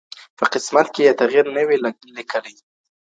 [0.37, 1.77] په قسمت کي یې تغییر نه وي
[2.17, 2.55] لیکلی.